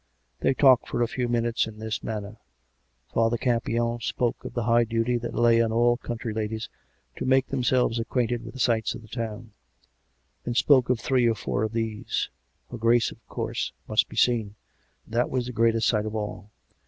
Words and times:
They 0.39 0.55
talked 0.55 0.87
for 0.87 1.03
a 1.03 1.07
few 1.07 1.29
minutes 1.29 1.67
in 1.67 1.77
this 1.77 2.01
manner. 2.01 2.37
Father 3.13 3.37
Campion 3.37 3.99
spoke 3.99 4.43
of 4.43 4.55
the 4.55 4.63
high 4.63 4.83
duty 4.83 5.19
that 5.19 5.35
lay 5.35 5.61
on 5.61 5.71
all 5.71 5.95
country 5.95 6.33
ladies 6.33 6.69
to 7.17 7.23
make 7.23 7.49
themselves 7.49 7.99
acquainted 7.99 8.43
with 8.43 8.55
the 8.55 8.59
sights 8.59 8.95
of 8.95 9.03
the 9.03 9.07
town; 9.07 9.51
and 10.43 10.57
spoke 10.57 10.89
of 10.89 10.99
three 10.99 11.27
or 11.27 11.35
four 11.35 11.61
of 11.61 11.73
these. 11.73 12.31
Her 12.71 12.77
Grace, 12.79 13.11
of 13.11 13.23
course, 13.27 13.73
must 13.87 14.09
be 14.09 14.17
seen; 14.17 14.55
that 15.07 15.29
was 15.29 15.45
the 15.45 15.51
greatest 15.51 15.87
sight 15.87 16.07
of 16.07 16.15
all. 16.15 16.49